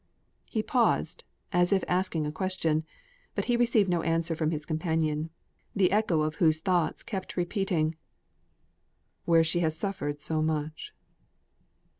He 0.49 0.63
paused, 0.63 1.25
as 1.53 1.71
if 1.71 1.83
asking 1.87 2.25
a 2.25 2.31
question; 2.31 2.85
but 3.35 3.45
he 3.45 3.55
received 3.55 3.87
no 3.87 4.01
answer 4.01 4.33
from 4.35 4.49
his 4.49 4.65
companion, 4.65 5.29
the 5.75 5.91
echo 5.91 6.21
of 6.23 6.37
whose 6.41 6.59
thoughts 6.59 7.03
kept 7.03 7.37
repeating 7.37 7.95
"Where 9.25 9.43
she 9.43 9.59
had 9.59 9.73
suffered 9.73 10.19
so 10.19 10.41
much." 10.41 10.95